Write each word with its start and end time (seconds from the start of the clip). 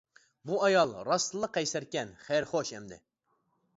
بۇ 0.51 0.55
ئايال 0.67 0.95
راستلا 1.09 1.49
قەيسەركەن 1.57 2.17
خەيرى-خوش 2.25 2.73
ئەمدى. 2.79 2.99